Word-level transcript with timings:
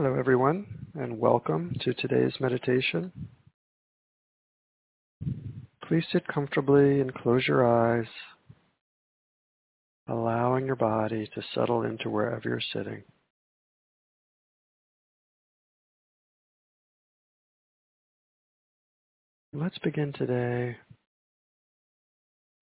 Hello, 0.00 0.14
everyone, 0.14 0.64
and 0.94 1.18
welcome 1.18 1.74
to 1.80 1.92
today's 1.92 2.34
meditation. 2.38 3.10
Please 5.88 6.04
sit 6.12 6.24
comfortably 6.28 7.00
and 7.00 7.12
close 7.12 7.48
your 7.48 7.66
eyes, 7.66 8.06
allowing 10.06 10.66
your 10.66 10.76
body 10.76 11.28
to 11.34 11.42
settle 11.52 11.82
into 11.82 12.08
wherever 12.08 12.48
you're 12.48 12.60
sitting. 12.72 13.02
Let's 19.52 19.78
begin 19.78 20.12
today 20.12 20.76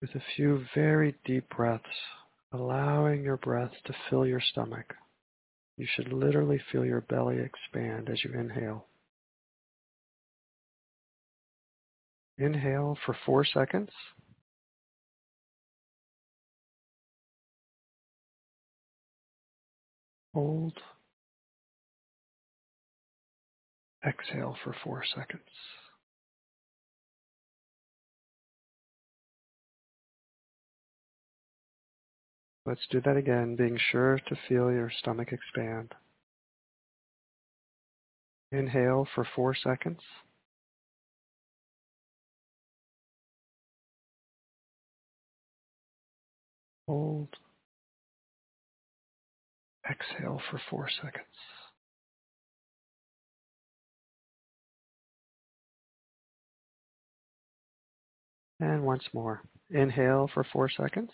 with 0.01 0.09
a 0.15 0.23
few 0.35 0.65
very 0.73 1.13
deep 1.23 1.49
breaths, 1.55 1.85
allowing 2.51 3.21
your 3.21 3.37
breath 3.37 3.73
to 3.85 3.93
fill 4.09 4.25
your 4.25 4.41
stomach. 4.41 4.95
You 5.77 5.85
should 5.95 6.11
literally 6.11 6.59
feel 6.71 6.83
your 6.83 7.01
belly 7.01 7.37
expand 7.39 8.09
as 8.09 8.23
you 8.23 8.33
inhale. 8.33 8.87
Inhale 12.39 12.97
for 13.05 13.15
four 13.25 13.45
seconds. 13.45 13.89
Hold. 20.33 20.73
Exhale 24.05 24.55
for 24.63 24.75
four 24.83 25.03
seconds. 25.15 25.41
Let's 32.67 32.85
do 32.91 32.99
that 33.05 33.15
again, 33.15 33.55
being 33.55 33.79
sure 33.91 34.19
to 34.27 34.35
feel 34.49 34.69
your 34.69 34.91
stomach 34.99 35.29
expand. 35.31 35.95
Inhale 38.51 39.07
for 39.15 39.25
four 39.37 39.55
seconds. 39.55 40.01
Hold. 46.89 47.29
Exhale 49.89 50.41
for 50.51 50.59
four 50.69 50.89
seconds. 50.89 51.25
And 58.59 58.83
once 58.83 59.03
more. 59.13 59.41
Inhale 59.69 60.29
for 60.33 60.45
four 60.51 60.67
seconds. 60.67 61.11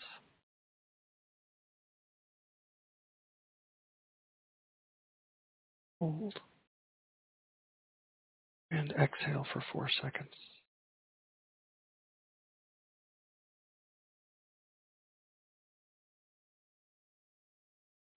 Hold. 6.04 6.34
And 8.70 8.92
exhale 8.92 9.46
for 9.50 9.64
four 9.72 9.88
seconds. 10.02 10.34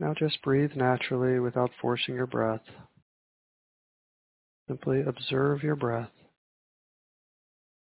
Now 0.02 0.14
just 0.20 0.42
breathe 0.42 0.72
naturally 0.76 1.40
without 1.40 1.72
forcing 1.82 2.16
your 2.16 2.28
breath. 2.28 2.62
Simply 4.68 5.02
observe 5.02 5.64
your 5.64 5.78
breath 5.78 6.12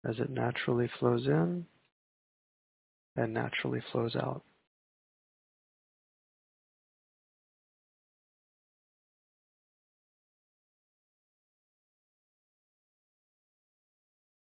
as 0.08 0.18
it 0.20 0.30
naturally 0.30 0.90
flows 1.00 1.26
in 1.26 1.66
and 3.18 3.34
naturally 3.34 3.82
flows 3.92 4.16
out. 4.16 4.44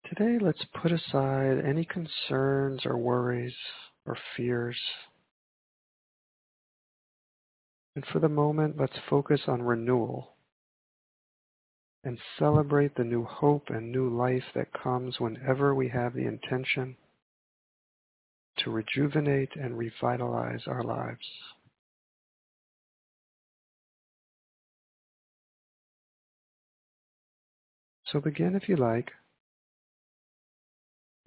Today, 0.09 0.39
let's 0.41 0.65
put 0.81 0.91
aside 0.91 1.63
any 1.63 1.85
concerns 1.85 2.83
or 2.83 2.97
worries 2.97 3.53
or 4.08 4.17
fears. 4.36 4.80
And 7.95 8.03
for 8.11 8.17
the 8.17 8.27
moment, 8.27 8.75
let's 8.80 8.97
focus 9.08 9.42
on 9.47 9.61
renewal 9.61 10.30
and 12.03 12.17
celebrate 12.39 12.95
the 12.95 13.03
new 13.03 13.23
hope 13.23 13.70
and 13.70 13.92
new 13.92 14.09
life 14.09 14.45
that 14.55 14.73
comes 14.73 15.20
whenever 15.20 15.75
we 15.75 15.89
have 15.89 16.15
the 16.15 16.26
intention 16.26 16.95
to 18.58 18.71
rejuvenate 18.71 19.55
and 19.55 19.77
revitalize 19.77 20.64
our 20.65 20.83
lives. 20.83 21.27
So 28.08 28.20
begin, 28.20 28.55
if 28.55 28.67
you 28.67 28.76
like, 28.76 29.11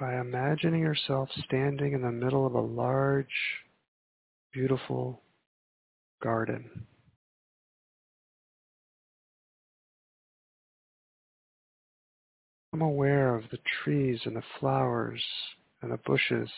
by 0.03 0.19
imagining 0.19 0.81
yourself 0.81 1.29
standing 1.45 1.93
in 1.93 2.03
the 2.03 2.11
middle 2.11 2.45
of 2.45 2.55
a 2.55 2.61
large, 2.61 3.25
beautiful 4.53 5.23
garden. 6.21 6.89
I'm 12.73 12.83
aware 12.83 13.37
of 13.37 13.45
the 13.53 13.61
trees 13.85 14.19
and 14.25 14.35
the 14.35 14.43
flowers 14.59 15.23
and 15.83 15.93
the 15.93 16.01
bushes 16.05 16.51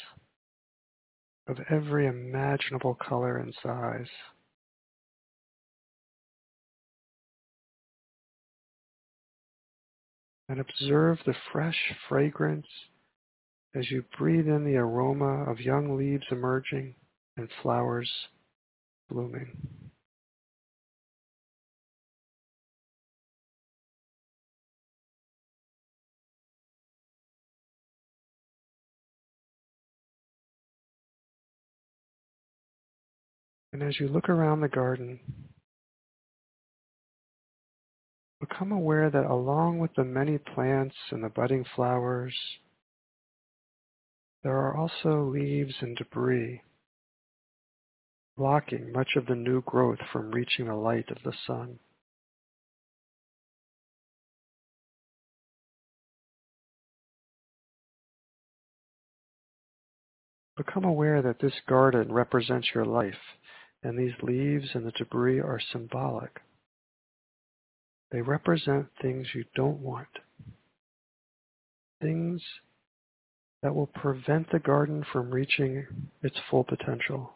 of 1.47 1.59
every 1.69 2.07
imaginable 2.07 2.95
color 2.95 3.37
and 3.37 3.55
size. 3.63 4.09
And 10.49 10.61
observe 10.61 11.19
the 11.27 11.35
fresh 11.53 11.93
fragrance 12.09 12.65
as 13.75 13.91
you 13.91 14.05
breathe 14.17 14.47
in 14.47 14.65
the 14.65 14.77
aroma 14.77 15.51
of 15.51 15.61
young 15.61 15.97
leaves 15.97 16.25
emerging 16.31 16.95
and 17.37 17.49
flowers 17.63 18.11
blooming. 19.11 19.57
And 33.73 33.83
as 33.83 33.99
you 33.99 34.07
look 34.07 34.29
around 34.29 34.61
the 34.61 34.69
garden, 34.69 35.19
become 38.39 38.71
aware 38.71 39.11
that 39.11 39.25
along 39.25 39.81
with 39.81 39.93
the 39.97 40.05
many 40.05 40.39
plants 40.39 40.95
and 41.11 41.25
the 41.25 41.29
budding 41.29 41.65
flowers 41.75 42.33
there 44.45 44.59
are 44.59 44.77
also 44.77 45.25
leaves 45.25 45.75
and 45.81 45.97
debris 45.97 46.61
blocking 48.37 48.93
much 48.93 49.09
of 49.17 49.27
the 49.27 49.35
new 49.35 49.63
growth 49.63 49.99
from 50.13 50.31
reaching 50.31 50.67
the 50.67 50.75
light 50.75 51.09
of 51.11 51.17
the 51.25 51.33
sun. 51.47 51.79
Become 60.57 60.85
aware 60.85 61.23
that 61.23 61.41
this 61.41 61.55
garden 61.69 62.13
represents 62.13 62.69
your 62.75 62.85
life, 62.85 63.15
and 63.83 63.99
these 63.99 64.15
leaves 64.23 64.69
and 64.75 64.87
the 64.87 64.93
debris 64.93 65.41
are 65.41 65.59
symbolic. 65.73 66.41
They 68.13 68.21
represent 68.21 68.87
things 69.01 69.27
you 69.35 69.45
don't 69.57 69.81
want, 69.81 70.09
things 72.01 72.43
that 73.65 73.75
will 73.75 73.87
prevent 73.87 74.53
the 74.53 74.59
garden 74.59 75.03
from 75.11 75.31
reaching 75.31 75.87
its 76.23 76.37
full 76.51 76.65
potential. 76.65 77.33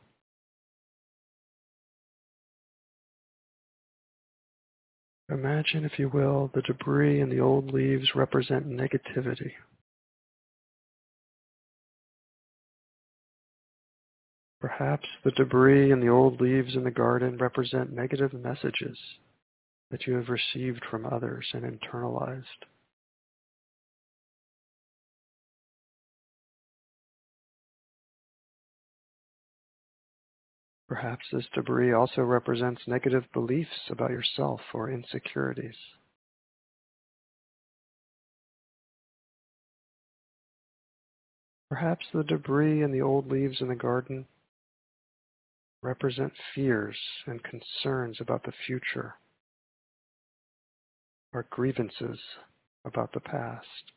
Imagine, 5.31 5.87
if 5.87 5.99
you 5.99 6.11
will, 6.11 6.51
the 6.55 6.61
debris 6.61 7.23
and 7.23 7.33
the 7.33 7.41
old 7.41 7.73
leaves 7.73 8.15
represent 8.15 8.69
negativity. 8.69 9.53
Perhaps 14.61 15.07
the 15.25 15.31
debris 15.31 15.93
and 15.93 16.03
the 16.03 16.09
old 16.09 16.43
leaves 16.43 16.77
in 16.77 16.85
the 16.85 16.91
garden 16.91 17.39
represent 17.39 17.91
negative 17.91 18.35
messages 18.35 18.99
that 19.91 20.07
you 20.07 20.15
have 20.17 20.29
received 20.29 20.85
from 20.91 21.07
others 21.07 21.47
and 21.55 21.65
internalized. 21.65 22.45
Perhaps 30.89 31.27
this 31.31 31.47
debris 31.55 31.93
also 31.93 32.23
represents 32.23 32.89
negative 32.89 33.25
beliefs 33.35 33.91
about 33.91 34.11
yourself 34.11 34.61
or 34.73 34.91
insecurities. 34.91 35.77
Perhaps 41.69 42.07
the 42.15 42.25
debris 42.25 42.83
and 42.83 42.95
the 42.95 43.03
old 43.03 43.31
leaves 43.31 43.61
in 43.61 43.69
the 43.69 43.75
garden 43.75 44.27
represent 45.83 46.33
fears 46.55 46.97
and 47.27 47.43
concerns 47.45 48.19
about 48.21 48.45
the 48.45 48.53
future 48.67 49.15
or 51.35 51.47
grievances 51.51 52.19
about 52.87 53.13
the 53.13 53.21
past. 53.21 53.93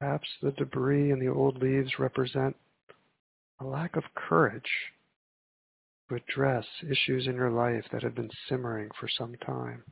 Perhaps 0.00 0.28
the 0.42 0.52
debris 0.52 1.10
and 1.10 1.20
the 1.20 1.32
old 1.32 1.62
leaves 1.62 1.98
represent 1.98 2.56
a 3.60 3.64
lack 3.64 3.96
of 3.96 4.04
courage 4.14 4.92
to 6.08 6.16
address 6.16 6.66
issues 6.82 7.26
in 7.26 7.34
your 7.34 7.50
life 7.50 7.84
that 7.92 8.02
have 8.02 8.14
been 8.14 8.30
simmering 8.48 8.90
for 9.00 9.08
some 9.08 9.34
time. 9.36 9.82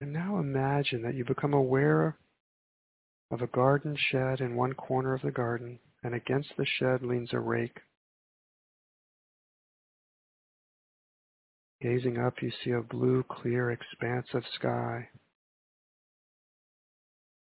And 0.00 0.12
now 0.12 0.38
imagine 0.38 1.02
that 1.02 1.14
you 1.14 1.24
become 1.24 1.54
aware 1.54 2.16
of 3.30 3.42
a 3.42 3.46
garden 3.48 3.96
shed 3.96 4.40
in 4.40 4.54
one 4.54 4.72
corner 4.72 5.12
of 5.12 5.22
the 5.22 5.32
garden, 5.32 5.78
and 6.02 6.14
against 6.14 6.50
the 6.56 6.64
shed 6.64 7.02
leans 7.02 7.32
a 7.32 7.40
rake. 7.40 7.80
Gazing 11.80 12.18
up, 12.18 12.34
you 12.42 12.50
see 12.64 12.72
a 12.72 12.80
blue, 12.80 13.24
clear 13.30 13.70
expanse 13.70 14.26
of 14.34 14.42
sky. 14.54 15.08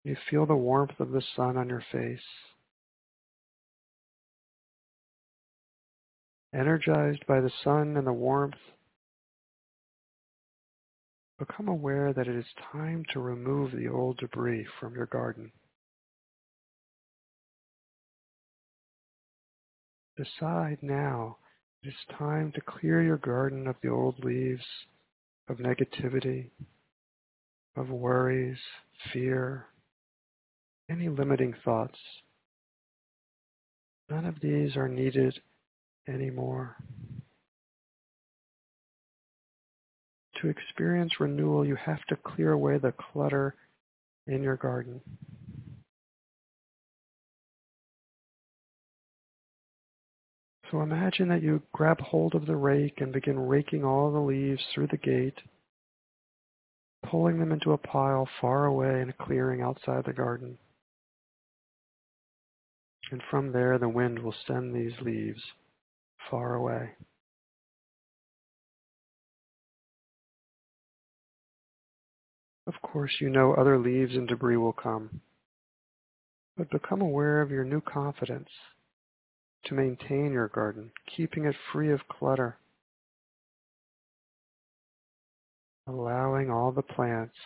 You 0.03 0.17
feel 0.29 0.44
the 0.47 0.56
warmth 0.56 0.99
of 0.99 1.11
the 1.11 1.23
sun 1.37 1.56
on 1.56 1.69
your 1.69 1.85
face. 1.93 2.19
Energized 6.53 7.25
by 7.29 7.41
the 7.41 7.53
sun 7.62 7.97
and 7.97 8.06
the 8.06 8.12
warmth, 8.12 8.55
become 11.38 11.69
aware 11.69 12.12
that 12.12 12.26
it 12.26 12.35
is 12.35 12.47
time 12.73 13.05
to 13.12 13.21
remove 13.21 13.71
the 13.71 13.88
old 13.88 14.17
debris 14.17 14.67
from 14.81 14.94
your 14.94 15.06
garden. 15.06 15.53
Decide 20.17 20.79
now 20.82 21.37
it 21.83 21.89
is 21.89 21.95
time 22.19 22.53
to 22.53 22.61
clear 22.61 23.03
your 23.03 23.19
garden 23.19 23.67
of 23.67 23.77
the 23.83 23.89
old 23.89 24.25
leaves, 24.25 24.65
of 25.49 25.59
negativity, 25.59 26.51
of 27.77 27.89
worries, 27.89 28.59
fear, 29.13 29.67
any 30.91 31.09
limiting 31.09 31.55
thoughts. 31.65 31.99
None 34.11 34.27
of 34.27 34.41
these 34.41 34.77
are 34.77 34.89
needed 34.89 35.39
anymore. 36.09 36.77
To 40.41 40.49
experience 40.49 41.21
renewal, 41.21 41.65
you 41.65 41.77
have 41.77 42.05
to 42.09 42.17
clear 42.17 42.53
away 42.53 42.79
the 42.79 42.93
clutter 42.93 43.55
in 44.27 44.43
your 44.43 44.57
garden. 44.57 45.01
So 50.70 50.82
imagine 50.82 51.29
that 51.29 51.43
you 51.43 51.62
grab 51.73 52.00
hold 52.00 52.35
of 52.35 52.47
the 52.47 52.56
rake 52.56 53.00
and 53.00 53.12
begin 53.12 53.38
raking 53.38 53.85
all 53.85 54.12
the 54.12 54.19
leaves 54.19 54.62
through 54.75 54.88
the 54.88 54.99
gate, 54.99 55.38
pulling 57.09 57.38
them 57.38 57.53
into 57.53 57.73
a 57.73 57.79
pile 57.79 58.29
far 58.41 58.67
away 58.67 59.00
in 59.00 59.09
a 59.09 59.25
clearing 59.25 59.62
outside 59.62 60.05
the 60.05 60.12
garden. 60.12 60.59
And 63.11 63.23
from 63.31 63.53
there, 63.53 63.79
the 63.79 63.88
wind 63.88 64.19
will 64.19 64.35
send 64.47 64.75
these 64.75 64.93
leaves 65.00 65.41
far 66.31 66.55
away. 66.55 66.91
Of 72.67 72.75
course, 72.82 73.12
you 73.19 73.31
know 73.31 73.55
other 73.55 73.79
leaves 73.79 74.14
and 74.14 74.29
debris 74.29 74.59
will 74.59 74.75
come, 74.75 75.23
but 76.59 76.69
become 76.69 77.00
aware 77.00 77.41
of 77.41 77.50
your 77.50 77.64
new 77.64 77.81
confidence 77.81 78.50
to 79.65 79.75
maintain 79.75 80.33
your 80.33 80.49
garden, 80.49 80.91
keeping 81.17 81.45
it 81.45 81.57
free 81.73 81.93
of 81.93 82.01
clutter, 82.09 82.59
allowing 85.87 86.51
all 86.51 86.73
the 86.73 86.83
plants 86.83 87.37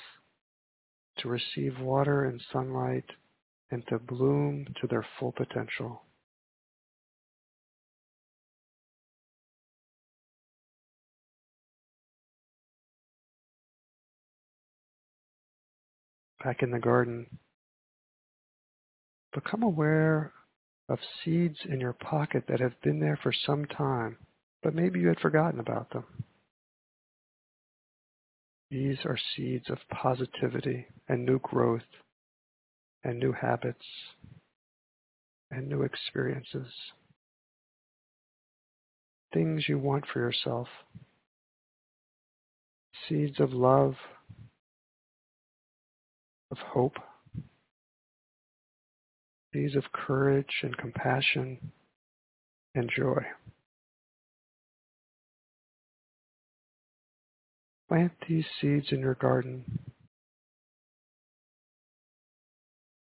to 1.18 1.28
receive 1.28 1.78
water 1.80 2.24
and 2.24 2.40
sunlight 2.52 3.04
and 3.70 3.86
to 3.88 3.98
bloom 3.98 4.66
to 4.80 4.86
their 4.86 5.06
full 5.18 5.32
potential. 5.32 6.02
Back 16.44 16.62
in 16.62 16.72
the 16.72 16.80
garden, 16.80 17.26
become 19.32 19.62
aware 19.62 20.32
of 20.92 20.98
seeds 21.24 21.56
in 21.64 21.80
your 21.80 21.94
pocket 21.94 22.44
that 22.48 22.60
have 22.60 22.78
been 22.82 23.00
there 23.00 23.18
for 23.22 23.32
some 23.46 23.64
time, 23.64 24.18
but 24.62 24.74
maybe 24.74 25.00
you 25.00 25.08
had 25.08 25.18
forgotten 25.20 25.58
about 25.58 25.90
them. 25.90 26.04
These 28.70 28.98
are 29.06 29.18
seeds 29.34 29.70
of 29.70 29.78
positivity 29.90 30.86
and 31.08 31.24
new 31.24 31.38
growth 31.38 31.80
and 33.02 33.18
new 33.18 33.32
habits 33.32 33.86
and 35.50 35.66
new 35.66 35.82
experiences. 35.82 36.68
Things 39.32 39.64
you 39.68 39.78
want 39.78 40.04
for 40.12 40.18
yourself. 40.20 40.68
Seeds 43.08 43.40
of 43.40 43.54
love, 43.54 43.94
of 46.50 46.58
hope, 46.58 46.96
seeds 49.52 49.76
of 49.76 49.84
courage 49.92 50.62
and 50.62 50.76
compassion 50.76 51.72
and 52.74 52.90
joy. 52.94 53.22
Plant 57.88 58.12
these 58.26 58.46
seeds 58.60 58.86
in 58.90 59.00
your 59.00 59.14
garden. 59.14 59.64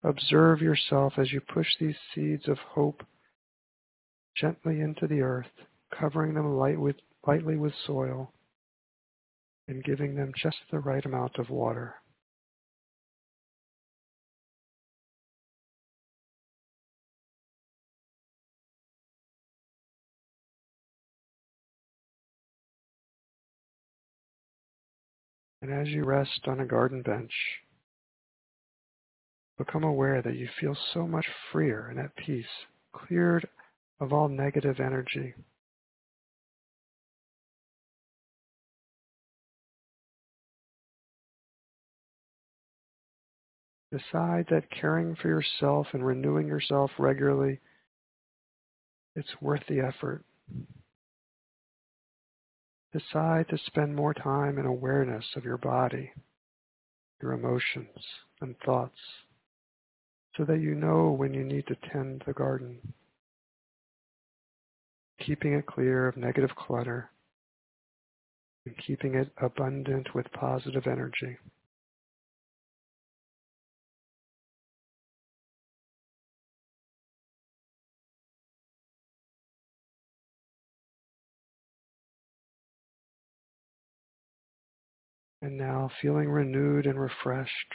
Observe 0.03 0.61
yourself 0.61 1.13
as 1.17 1.33
you 1.33 1.41
push 1.41 1.67
these 1.79 1.97
seeds 2.15 2.47
of 2.47 2.57
hope 2.57 3.03
gently 4.37 4.79
into 4.79 5.05
the 5.07 5.21
earth, 5.21 5.51
covering 5.99 6.33
them 6.33 6.55
light 6.55 6.79
with, 6.79 6.95
lightly 7.27 7.57
with 7.57 7.73
soil 7.85 8.31
and 9.67 9.83
giving 9.83 10.15
them 10.15 10.31
just 10.41 10.57
the 10.71 10.79
right 10.79 11.05
amount 11.05 11.37
of 11.37 11.49
water. 11.49 11.95
And 25.61 25.73
as 25.73 25.89
you 25.89 26.05
rest 26.05 26.41
on 26.47 26.59
a 26.59 26.65
garden 26.65 27.01
bench, 27.01 27.33
become 29.57 29.83
aware 29.83 30.21
that 30.21 30.35
you 30.35 30.47
feel 30.59 30.75
so 30.93 31.05
much 31.05 31.25
freer 31.51 31.87
and 31.89 31.99
at 31.99 32.15
peace, 32.15 32.45
cleared 32.93 33.47
of 33.99 34.13
all 34.13 34.29
negative 34.29 34.79
energy. 34.79 35.33
Decide 43.91 44.45
that 44.51 44.69
caring 44.69 45.15
for 45.15 45.27
yourself 45.27 45.87
and 45.93 46.05
renewing 46.05 46.47
yourself 46.47 46.91
regularly, 46.99 47.59
it's 49.15 49.41
worth 49.41 49.63
the 49.67 49.79
effort. 49.81 50.23
Decide 52.91 53.47
to 53.49 53.57
spend 53.67 53.95
more 53.95 54.13
time 54.13 54.57
in 54.57 54.65
awareness 54.65 55.25
of 55.35 55.43
your 55.43 55.57
body, 55.57 56.11
your 57.21 57.33
emotions 57.33 57.87
and 58.41 58.55
thoughts, 58.65 58.97
so 60.35 60.43
that 60.45 60.59
you 60.59 60.73
know 60.73 61.11
when 61.11 61.33
you 61.33 61.43
need 61.43 61.67
to 61.67 61.75
tend 61.91 62.23
the 62.25 62.33
garden, 62.33 62.79
keeping 65.19 65.53
it 65.53 65.67
clear 65.67 66.07
of 66.07 66.17
negative 66.17 66.55
clutter 66.55 67.11
and 68.65 68.75
keeping 68.77 69.15
it 69.15 69.31
abundant 69.37 70.15
with 70.15 70.31
positive 70.31 70.87
energy. 70.87 71.37
And 85.49 85.57
now, 85.57 85.89
feeling 85.99 86.29
renewed 86.29 86.85
and 86.85 87.01
refreshed, 87.01 87.73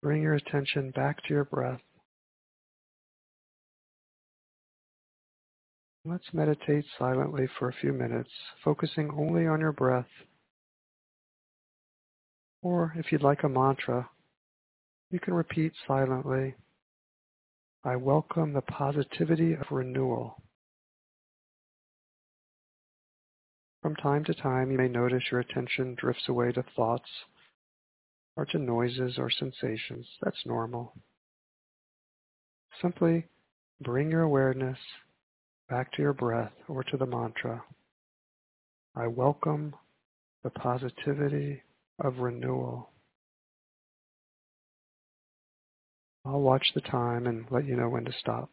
bring 0.00 0.22
your 0.22 0.34
attention 0.34 0.92
back 0.92 1.16
to 1.24 1.34
your 1.34 1.44
breath. 1.44 1.80
Let's 6.04 6.32
meditate 6.32 6.84
silently 6.96 7.48
for 7.58 7.68
a 7.68 7.72
few 7.72 7.92
minutes, 7.92 8.30
focusing 8.62 9.10
only 9.10 9.48
on 9.48 9.58
your 9.58 9.72
breath 9.72 10.06
Or 12.62 12.94
if 12.96 13.10
you'd 13.10 13.24
like 13.24 13.42
a 13.42 13.48
mantra, 13.48 14.08
you 15.10 15.18
can 15.18 15.34
repeat 15.34 15.72
silently, 15.88 16.54
I 17.82 17.96
welcome 17.96 18.52
the 18.52 18.60
positivity 18.60 19.54
of 19.54 19.72
renewal. 19.72 20.40
From 23.82 23.96
time 23.96 24.24
to 24.26 24.34
time, 24.34 24.70
you 24.70 24.78
may 24.78 24.86
notice 24.86 25.24
your 25.30 25.40
attention 25.40 25.96
drifts 25.96 26.28
away 26.28 26.52
to 26.52 26.62
thoughts 26.76 27.08
or 28.36 28.46
to 28.46 28.58
noises 28.58 29.18
or 29.18 29.28
sensations. 29.28 30.06
That's 30.22 30.46
normal. 30.46 30.94
Simply 32.80 33.26
bring 33.80 34.10
your 34.10 34.22
awareness 34.22 34.78
back 35.68 35.92
to 35.92 36.02
your 36.02 36.12
breath 36.12 36.52
or 36.68 36.84
to 36.84 36.96
the 36.96 37.06
mantra. 37.06 37.64
I 38.94 39.08
welcome 39.08 39.74
the 40.44 40.50
positivity 40.50 41.62
of 41.98 42.18
renewal. 42.18 42.90
I'll 46.24 46.40
watch 46.40 46.66
the 46.74 46.80
time 46.82 47.26
and 47.26 47.46
let 47.50 47.66
you 47.66 47.74
know 47.74 47.88
when 47.88 48.04
to 48.04 48.12
stop. 48.20 48.48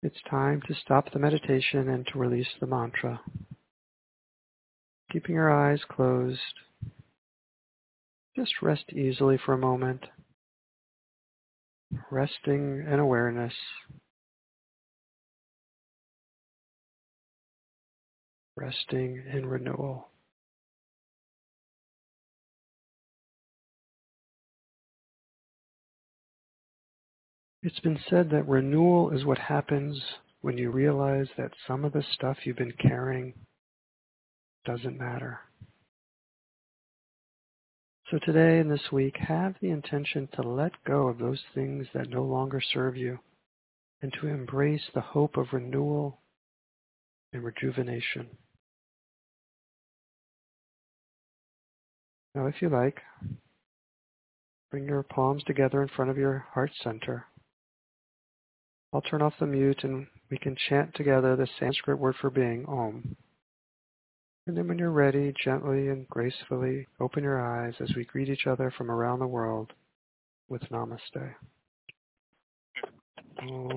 It's 0.00 0.20
time 0.30 0.62
to 0.68 0.74
stop 0.74 1.12
the 1.12 1.18
meditation 1.18 1.88
and 1.88 2.06
to 2.06 2.18
release 2.18 2.46
the 2.60 2.68
mantra. 2.68 3.20
Keeping 5.10 5.34
your 5.34 5.50
eyes 5.50 5.80
closed, 5.88 6.38
just 8.36 8.62
rest 8.62 8.92
easily 8.92 9.38
for 9.44 9.54
a 9.54 9.58
moment, 9.58 10.04
resting 12.12 12.84
in 12.86 13.00
awareness. 13.00 13.54
Resting 18.54 19.24
in 19.32 19.46
renewal. 19.46 20.10
It's 27.68 27.80
been 27.80 28.00
said 28.08 28.30
that 28.30 28.48
renewal 28.48 29.10
is 29.10 29.26
what 29.26 29.36
happens 29.36 30.02
when 30.40 30.56
you 30.56 30.70
realize 30.70 31.28
that 31.36 31.52
some 31.66 31.84
of 31.84 31.92
the 31.92 32.02
stuff 32.14 32.38
you've 32.44 32.56
been 32.56 32.72
carrying 32.72 33.34
doesn't 34.64 34.96
matter. 34.96 35.40
So 38.10 38.18
today 38.24 38.58
and 38.58 38.70
this 38.70 38.90
week, 38.90 39.16
have 39.18 39.56
the 39.60 39.68
intention 39.68 40.30
to 40.32 40.40
let 40.40 40.82
go 40.86 41.08
of 41.08 41.18
those 41.18 41.42
things 41.54 41.86
that 41.92 42.08
no 42.08 42.22
longer 42.22 42.58
serve 42.72 42.96
you 42.96 43.18
and 44.00 44.14
to 44.14 44.28
embrace 44.28 44.88
the 44.94 45.02
hope 45.02 45.36
of 45.36 45.52
renewal 45.52 46.22
and 47.34 47.44
rejuvenation. 47.44 48.28
Now, 52.34 52.46
if 52.46 52.62
you 52.62 52.70
like, 52.70 53.02
bring 54.70 54.88
your 54.88 55.02
palms 55.02 55.44
together 55.44 55.82
in 55.82 55.88
front 55.88 56.10
of 56.10 56.16
your 56.16 56.46
heart 56.54 56.70
center 56.82 57.26
I'll 58.92 59.02
turn 59.02 59.22
off 59.22 59.34
the 59.38 59.46
mute 59.46 59.84
and 59.84 60.06
we 60.30 60.38
can 60.38 60.56
chant 60.68 60.94
together 60.94 61.36
the 61.36 61.48
Sanskrit 61.58 61.98
word 61.98 62.16
for 62.20 62.30
being, 62.30 62.64
Om. 62.66 63.16
And 64.46 64.56
then 64.56 64.66
when 64.66 64.78
you're 64.78 64.90
ready, 64.90 65.34
gently 65.44 65.88
and 65.88 66.08
gracefully 66.08 66.86
open 67.00 67.22
your 67.22 67.38
eyes 67.38 67.74
as 67.80 67.90
we 67.94 68.04
greet 68.04 68.30
each 68.30 68.46
other 68.46 68.72
from 68.76 68.90
around 68.90 69.18
the 69.18 69.26
world 69.26 69.72
with 70.48 70.62
Namaste. 70.70 71.34
Om. 73.42 73.68